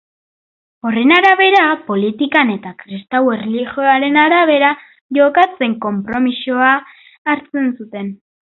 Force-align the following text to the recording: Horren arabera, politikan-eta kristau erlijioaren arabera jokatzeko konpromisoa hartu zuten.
Horren 0.91 1.11
arabera, 1.17 1.65
politikan-eta 1.89 2.71
kristau 2.81 3.21
erlijioaren 3.35 4.19
arabera 4.25 4.73
jokatzeko 5.21 5.77
konpromisoa 5.89 6.75
hartu 7.35 7.69
zuten. 7.71 8.15